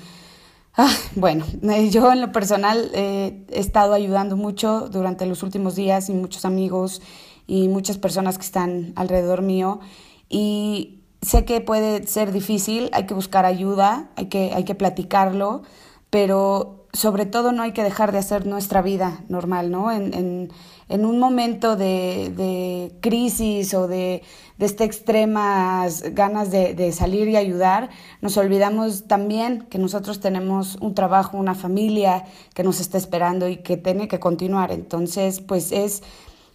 [0.76, 5.74] Ah, bueno, eh, yo en lo personal eh, he estado ayudando mucho durante los últimos
[5.74, 7.02] días y muchos amigos
[7.46, 9.80] y muchas personas que están alrededor mío
[10.28, 15.62] y sé que puede ser difícil, hay que buscar ayuda, hay que, hay que platicarlo,
[16.08, 19.90] pero sobre todo no hay que dejar de hacer nuestra vida normal, ¿no?
[19.92, 20.52] En,
[20.90, 24.22] en un momento de, de, crisis o de,
[24.58, 30.76] de estas extremas ganas de, de, salir y ayudar, nos olvidamos también que nosotros tenemos
[30.80, 32.24] un trabajo, una familia
[32.54, 34.72] que nos está esperando y que tiene que continuar.
[34.72, 36.02] Entonces, pues es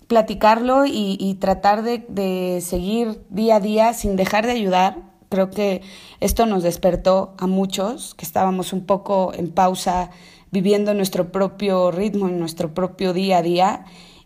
[0.07, 5.49] platicarlo y, y tratar de, de seguir día a día sin dejar de ayudar, Creo
[5.49, 5.81] que
[6.19, 10.11] esto nos despertó a muchos que estábamos un poco en pausa,
[10.51, 13.85] viviendo nuestro propio ritmo, en nuestro propio día a día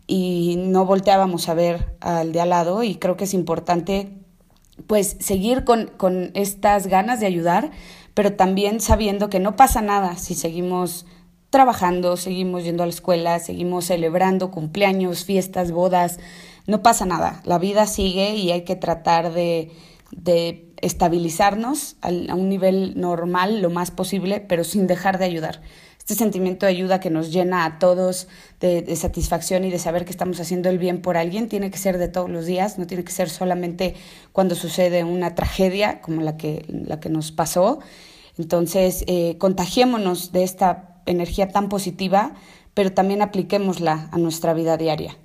[0.09, 4.17] y no volteábamos a ver al de al lado y creo que es importante
[4.87, 7.69] pues seguir con, con estas ganas de ayudar,
[8.15, 11.05] pero también sabiendo que no pasa nada si seguimos
[11.51, 16.19] trabajando, seguimos yendo a la escuela, seguimos celebrando cumpleaños, fiestas, bodas,
[16.65, 19.71] no pasa nada, la vida sigue y hay que tratar de,
[20.11, 25.61] de estabilizarnos a un nivel normal lo más posible, pero sin dejar de ayudar.
[26.09, 28.27] Este sentimiento de ayuda que nos llena a todos
[28.59, 31.99] de, satisfacción y de saber que estamos haciendo el bien por alguien tiene que ser
[31.99, 33.93] de todos los días, no tiene que ser solamente
[34.31, 37.77] cuando sucede una tragedia como la que, la que nos pasó.
[38.39, 42.33] Entonces, eh, contagiémonos de esta energía tan positiva,
[42.73, 45.15] pero también apliquémosla a nuestra vida diaria.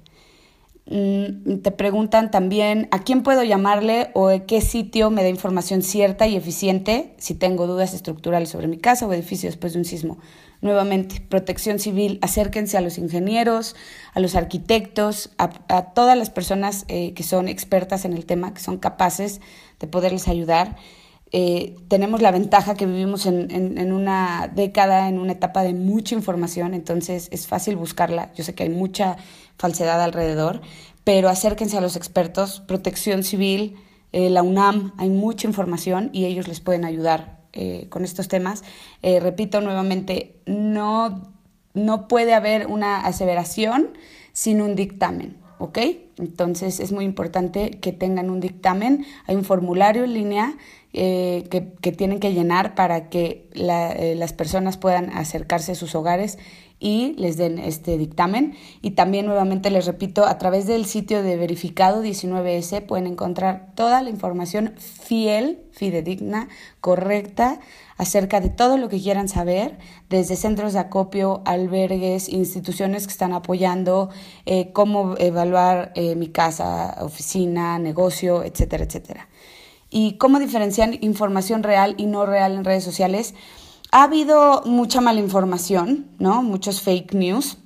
[0.86, 5.80] Mm, te preguntan también a quién puedo llamarle o en qué sitio me da información
[5.80, 9.86] cierta y eficiente si tengo dudas estructurales sobre mi casa o edificio después de un
[9.86, 10.18] sismo.
[10.64, 13.76] Nuevamente, protección civil, acérquense a los ingenieros,
[14.14, 18.62] a los arquitectos, a, todas las personas eh, que son expertas en el tema, que
[18.62, 19.42] son capaces
[19.78, 20.76] de poderles ayudar.
[21.32, 26.14] Eh, tenemos la ventaja que vivimos en, en, una década, en una etapa de mucha
[26.14, 28.32] información, entonces es fácil buscarla.
[28.32, 29.18] Yo sé que hay mucha
[29.58, 30.62] falsedad alrededor,
[31.04, 33.76] pero acérquense a los expertos, protección civil,
[34.12, 38.62] eh, la UNAM, hay mucha información y ellos les pueden ayudar eh, con estos temas.
[39.02, 41.32] repito nuevamente, no,
[41.72, 43.90] no puede haber una aseveración
[44.32, 45.44] sin un dictamen.
[45.58, 45.78] ¿ok?
[46.18, 50.56] Entonces es muy importante que tengan un dictamen, hay un formulario en línea
[50.92, 56.38] eh, que, tienen que llenar para que eh, las personas puedan acercarse a sus hogares
[56.84, 58.54] y les den este dictamen.
[58.82, 64.02] Y también nuevamente les repito, a través del sitio de verificado 19S pueden encontrar toda
[64.02, 66.48] la información fiel, fidedigna,
[66.82, 67.58] correcta
[67.96, 69.78] acerca de todo lo que quieran saber,
[70.10, 74.10] desde centros de acopio, albergues, instituciones que están apoyando,
[74.44, 79.28] eh, cómo evaluar mi casa, oficina, negocio, etcétera, etcétera
[79.90, 83.32] y cómo diferenciar información real y no real en redes sociales.
[83.94, 86.42] Ha habido mucha mala información, ¿no?
[86.42, 87.58] Muchos fake news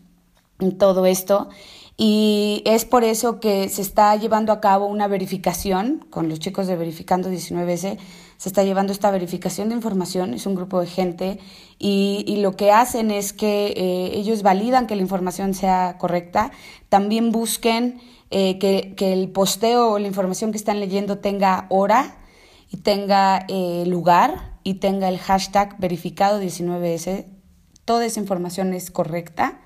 [0.61, 1.49] en todo esto.
[1.97, 6.67] Y es por eso que se está llevando a cabo una verificación con los chicos
[6.67, 7.97] de Verificando 19S.
[8.37, 11.39] Se está llevando esta verificación de información, es un grupo de gente
[11.79, 16.53] y, lo que hacen es que eh, ellos validan que la información sea correcta,
[16.91, 22.19] también busquen eh, que, que, el posteo o la información que están leyendo tenga hora
[22.71, 27.25] y tenga eh, lugar y tenga el hashtag verificado 19S.
[27.87, 29.63] Toda esa información es correcta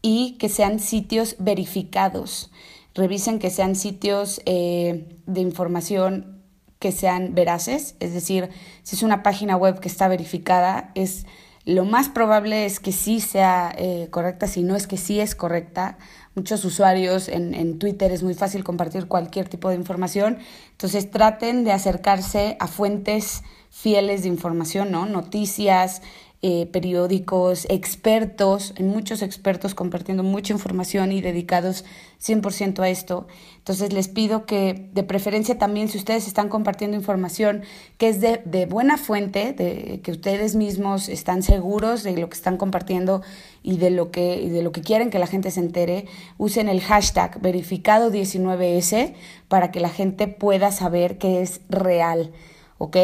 [0.00, 2.50] y que sean sitios verificados.
[2.94, 6.40] Revisen que sean sitios eh, de información
[6.78, 8.48] que sean veraces, es decir,
[8.82, 11.26] si es una página web que está verificada, es
[11.66, 15.34] lo más probable es que sí sea eh, correcta, si no es que sí es
[15.34, 15.98] correcta.
[16.34, 20.38] Muchos usuarios en, en Twitter es muy fácil compartir cualquier tipo de información,
[20.70, 25.06] entonces traten de acercarse a fuentes fieles de información, ¿no?
[25.06, 26.02] Noticias,
[26.42, 31.84] eh, periódicos, expertos, muchos expertos compartiendo mucha información y dedicados
[32.18, 33.26] 100% a esto.
[33.58, 37.62] Entonces les pido que de preferencia también si ustedes están compartiendo información
[37.98, 42.56] que es de, buena fuente, de que ustedes mismos están seguros de lo que están
[42.56, 43.20] compartiendo
[43.62, 46.06] y de lo que, de lo que quieren que la gente se entere,
[46.38, 49.12] usen el hashtag verificado19S
[49.48, 52.32] para que la gente pueda saber que es real.
[52.78, 52.96] ¿Ok?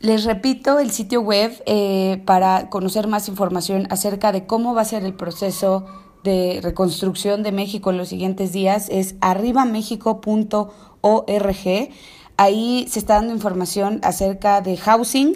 [0.00, 4.86] Les repito el sitio web eh, para conocer más información acerca de cómo va a
[4.86, 5.84] ser el proceso
[6.24, 8.88] de reconstrucción de México en los siguientes días.
[8.90, 11.90] Es arribamexico.org.
[12.38, 15.34] Ahí se está dando información acerca de housing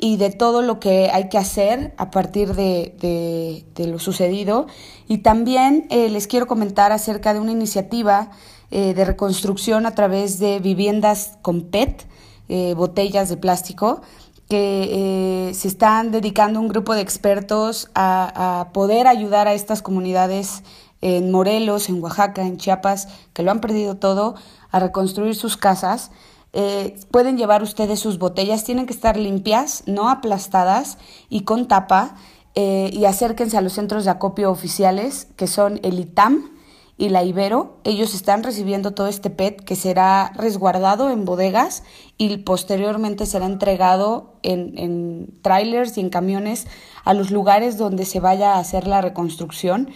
[0.00, 4.66] y de todo lo que hay que hacer a partir de, lo sucedido.
[5.06, 8.32] Y también eh, les quiero comentar acerca de una iniciativa
[8.72, 12.08] eh, de reconstrucción a través de viviendas con PET
[12.48, 14.02] eh, botellas de plástico,
[14.48, 20.62] que eh, se están dedicando un grupo de expertos a, poder ayudar a estas comunidades
[21.00, 24.34] en Morelos, en Oaxaca, en Chiapas, que lo han perdido todo,
[24.70, 26.10] a reconstruir sus casas.
[26.52, 32.14] Eh, pueden llevar ustedes sus botellas, tienen que estar limpias, no aplastadas y con tapa.
[32.56, 36.53] y acérquense a los centros de acopio oficiales, que son el ITAM,
[36.96, 41.82] y la Ibero, ellos están recibiendo todo este PET que será resguardado en bodegas
[42.18, 46.68] y posteriormente será entregado en, en trailers y en camiones
[47.04, 49.90] a los lugares donde se vaya a hacer la reconstrucción.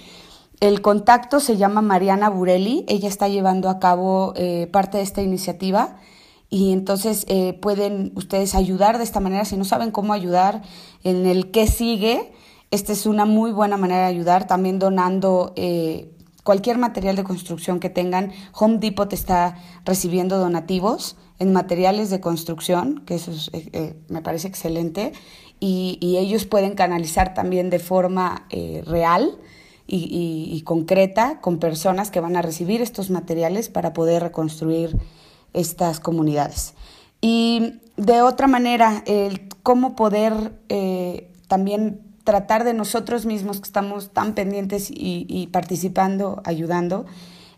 [0.59, 5.23] El contacto se llama Mariana Burelli, ella está llevando a cabo eh, parte de esta
[5.23, 5.99] iniciativa
[6.51, 10.63] y entonces eh, pueden ustedes ayudar de esta manera, si no saben cómo ayudar
[11.05, 12.33] en el qué sigue,
[12.73, 15.53] esta es una muy buena manera de ayudar, también donando.
[15.57, 16.13] Eh,
[16.49, 18.33] cualquier material de construcción que tengan.
[18.55, 24.49] Home Depot está recibiendo donativos en materiales de construcción, que eso eh, eh, me parece
[24.49, 25.13] excelente,
[25.61, 29.37] y, ellos pueden canalizar también de forma eh, real
[29.87, 34.97] y, concreta con personas que van a recibir estos materiales para poder reconstruir
[35.53, 36.73] estas comunidades.
[37.21, 39.05] Y de otra manera,
[39.63, 40.55] cómo poder
[41.47, 47.07] también tratar de nosotros mismos que estamos tan pendientes y, participando, ayudando,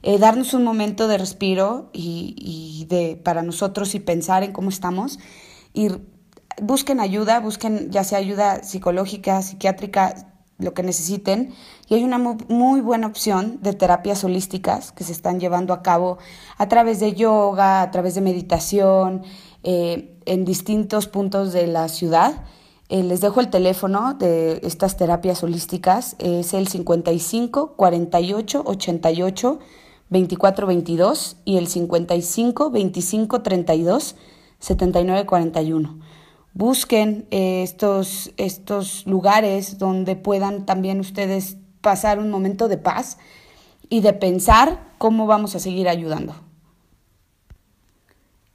[0.04, 5.18] eh, darnos un momento de respiro y, de, para nosotros y pensar en cómo estamos.
[5.74, 5.88] Y
[6.62, 10.14] busquen ayuda, busquen ya sea ayuda psicológica, psiquiátrica,
[10.58, 11.52] lo que necesiten.
[11.88, 16.18] Y hay una muy, buena opción de terapias holísticas que se están llevando a cabo
[16.58, 19.24] a través de yoga, a través de meditación,
[19.64, 22.44] eh, en distintos puntos de la ciudad.
[22.92, 29.58] Eh, les dejo el teléfono de estas terapias holísticas, es el 55 48 88
[30.08, 34.16] 24 22 y el 55 25 32
[34.58, 35.98] 79 41.
[36.52, 43.18] Busquen eh, estos, estos lugares donde puedan también ustedes pasar un momento de paz
[43.88, 46.34] y de pensar cómo vamos a seguir ayudando.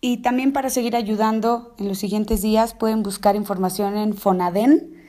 [0.07, 5.01] Y también para seguir ayudando en los siguientes días pueden buscar información en Fonaden,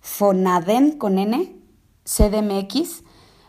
[0.00, 1.56] Fonaden con N,
[2.04, 3.02] CDMX.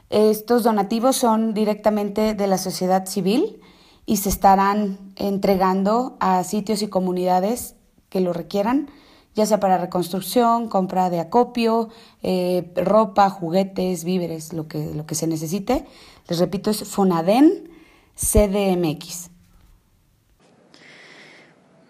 [0.10, 3.62] Estos donativos son directamente de la sociedad civil
[4.08, 7.76] y se estarán entregando a sitios y comunidades
[8.10, 8.90] que lo requieran,
[9.36, 11.90] ya sea para reconstrucción, compra de acopio,
[12.24, 15.86] eh, ropa, juguetes, víveres, lo que, lo que se necesite.
[16.28, 17.70] Les repito, es Fonaden
[18.16, 19.35] CDMX.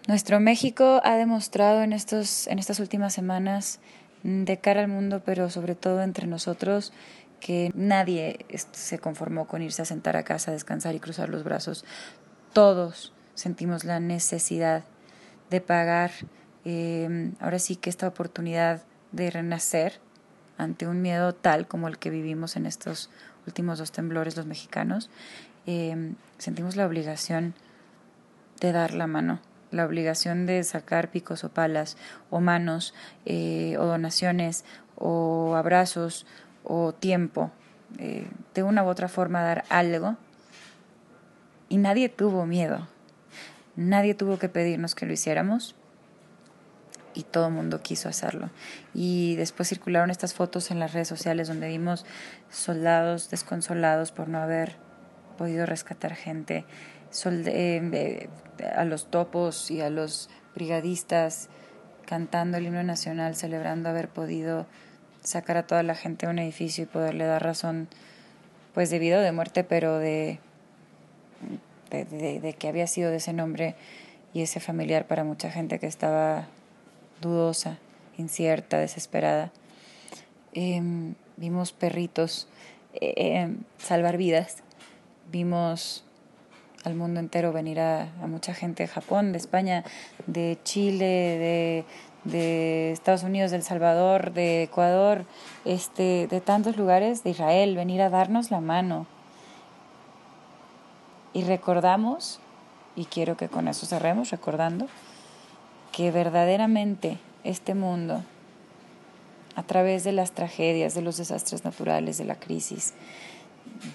[0.06, 3.80] Nuestro México ha demostrado en, estos, en estas últimas semanas,
[4.22, 6.92] mm, de cara al mundo, pero sobre todo entre nosotros,
[7.40, 11.84] que nadie se conformó con irse a sentar a casa, descansar y cruzar los brazos.
[12.52, 14.84] Todos sentimos la necesidad
[15.50, 16.12] de pagar,
[16.64, 20.00] em, ahora sí que esta oportunidad de renacer
[20.56, 23.10] ante un miedo tal como el que vivimos en estos
[23.44, 25.10] últimos dos temblores los mexicanos,
[25.66, 27.54] em, sentimos la obligación
[28.60, 29.40] de dar la mano
[29.70, 31.96] la obligación de sacar picos o palas
[32.30, 32.94] o manos
[33.24, 34.64] eh, o donaciones
[34.96, 36.26] o abrazos
[36.64, 37.50] o tiempo,
[37.98, 40.16] eh, de una u otra forma dar algo.
[41.68, 42.86] Y nadie tuvo miedo,
[43.76, 45.74] nadie tuvo que pedirnos que lo hiciéramos
[47.14, 48.50] y todo el mundo quiso hacerlo.
[48.94, 52.04] Y después circularon estas fotos en las redes sociales donde vimos
[52.50, 54.76] soldados desconsolados por no haber
[55.38, 56.64] podido rescatar gente
[57.24, 58.28] eh,
[58.74, 61.48] a los topos y a los brigadistas
[62.06, 64.66] cantando el himno nacional, celebrando haber podido
[65.22, 67.88] sacar a toda la gente a un edificio y poderle dar razón,
[68.74, 70.38] pues debido de muerte, pero de,
[71.90, 73.74] de, que había sido de ese nombre
[74.32, 76.46] y ese familiar para mucha gente que estaba
[77.20, 77.78] dudosa,
[78.16, 79.50] incierta, desesperada.
[80.52, 82.48] Em, vimos perritos
[82.94, 84.62] eh, em, salvar vidas,
[85.30, 86.05] vimos
[86.86, 89.82] al mundo entero, venir a, mucha gente de Japón, de España,
[90.28, 91.84] de Chile,
[92.24, 95.24] de, Estados Unidos, de El Salvador, de Ecuador,
[95.64, 99.08] este, de tantos lugares, de Israel, venir a darnos la mano.
[101.32, 102.38] Y recordamos,
[102.94, 104.86] y quiero que con eso cerremos, recordando,
[105.90, 108.22] que verdaderamente este mundo,
[109.56, 112.94] a través de las tragedias, de los desastres naturales, de la crisis,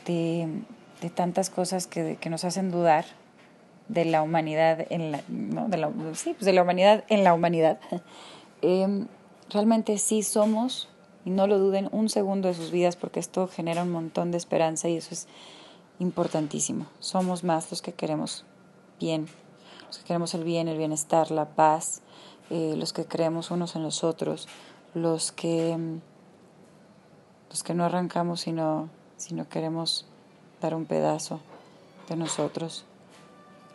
[0.05, 0.47] de,
[1.01, 3.05] de tantas cosas que, que nos hacen dudar
[3.91, 5.67] de la humanidad en la, ¿no?
[5.67, 7.79] de, la, sí, pues de la humanidad en la humanidad.
[8.63, 9.07] Em,
[9.49, 10.87] realmente sí somos,
[11.25, 14.37] y no lo duden un segundo de sus vidas, porque esto genera un montón de
[14.37, 15.27] esperanza y eso es
[15.97, 16.85] importantísimo.
[16.99, 18.45] Somos más los que queremos
[18.99, 19.25] bien,
[19.87, 22.03] los que queremos el bien, el bienestar, la paz,
[22.51, 24.47] eh, los que creemos unos en los otros,
[24.93, 25.75] los que,
[27.49, 30.05] los que no arrancamos sino, sino queremos
[30.61, 31.41] dar un pedazo
[32.07, 32.85] de nosotros,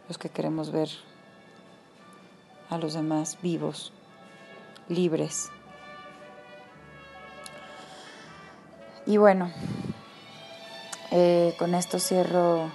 [0.09, 0.89] los que queremos ver
[2.70, 3.93] a los demás vivos,
[4.89, 5.51] libres.
[9.05, 9.51] Y bueno,
[11.11, 12.70] eh, con esto cierro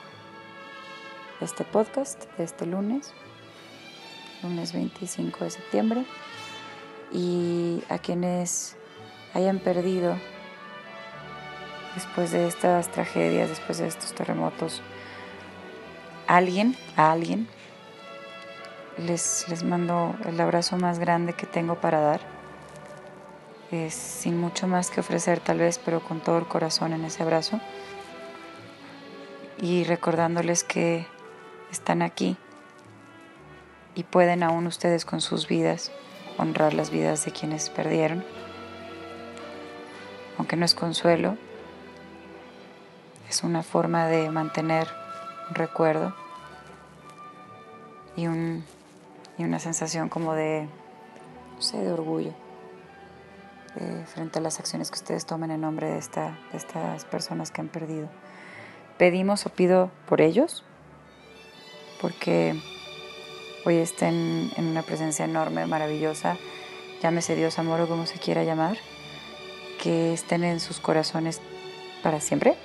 [1.39, 3.13] este podcast de este lunes,
[4.43, 6.05] lunes 25 de septiembre,
[7.13, 8.75] y a quienes
[9.33, 10.17] hayan perdido
[11.95, 14.81] después de estas tragedias, después de estos terremotos,
[16.27, 17.47] alguien, a alguien,
[18.97, 22.21] les, les mando el abrazo más grande que tengo para dar.
[23.89, 27.59] sin mucho más que ofrecer tal vez, pero con todo el corazón en ese abrazo.
[29.61, 31.05] y recordándoles que
[31.71, 32.35] están aquí
[33.93, 35.91] y pueden aún ustedes con sus vidas
[36.37, 38.23] honrar las vidas de quienes perdieron.
[40.37, 41.37] Aunque no es consuelo,
[43.31, 44.89] es una forma de mantener
[45.47, 46.13] un recuerdo
[48.17, 48.65] y, un,
[49.37, 50.67] y una sensación como de,
[51.55, 52.33] no sé, de orgullo
[53.77, 57.61] eh, frente a las acciones que ustedes tomen en nombre de, de estas personas que
[57.61, 58.09] han perdido.
[58.97, 60.65] Pedimos o pido por ellos,
[62.01, 62.61] porque
[63.65, 66.35] hoy estén en una presencia enorme, maravillosa,
[67.01, 68.75] llámese Dios, amor o como se quiera llamar,
[69.81, 71.39] que estén en sus corazones
[72.03, 72.57] para siempre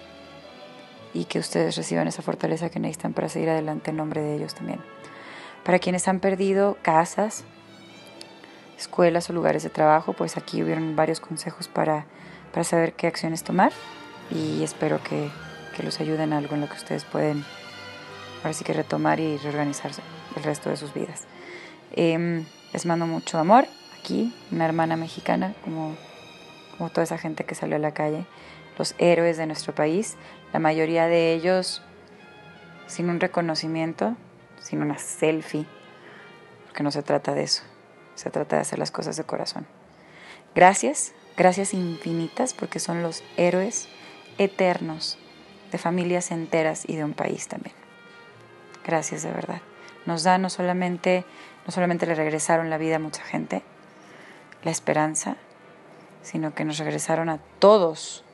[1.17, 4.55] y que ustedes reciban esa fortaleza que necesitan para seguir adelante en nombre de ellos
[4.55, 4.81] también.
[5.65, 7.45] Para quienes han perdido casas,
[8.77, 12.05] escuelas o lugares de trabajo, pues aquí hubieron varios consejos para,
[12.53, 13.73] para saber qué acciones tomar
[14.31, 15.31] y espero que,
[15.75, 17.45] que los ayuden algo en lo que ustedes pueden
[18.43, 20.03] ahora sí que retomar y reorganizarse
[20.37, 21.25] el resto de sus vidas.
[21.93, 22.45] Em,
[22.75, 23.67] les mando mucho amor
[23.99, 25.97] aquí, una hermana mexicana, como,
[26.77, 28.27] como toda esa gente que salió a la calle,
[28.79, 30.17] los héroes de nuestro país,
[30.57, 31.83] la mayoría de ellos
[32.87, 34.17] sin un reconocimiento,
[34.59, 35.67] sin una selfie,
[36.65, 37.63] porque no se trata de eso,
[38.15, 39.67] se trata de hacer las cosas de corazón.
[40.55, 43.87] Gracias, gracias infinitas, porque son los héroes
[44.39, 45.19] eternos
[45.73, 47.77] de familias enteras y de un país también.
[48.83, 49.61] Gracias de verdad
[50.07, 51.27] nos da no solamente,
[51.67, 53.63] no solamente le regresaron la vida a mucha gente,
[54.63, 55.37] la esperanza,
[56.23, 58.25] sino que nos regresaron a todos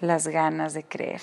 [0.00, 1.20] las ganas de creer.